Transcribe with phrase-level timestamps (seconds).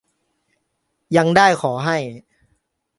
[1.17, 1.97] ยังได้ขอให้